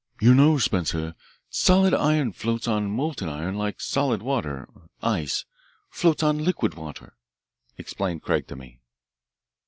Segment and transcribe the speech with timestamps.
[0.19, 1.13] "You know, Spencer,
[1.51, 4.67] solid iron floats on molten iron like solid water
[5.03, 5.45] ice
[5.91, 7.15] floats on liquid water,"
[7.77, 8.79] explained Craig to me.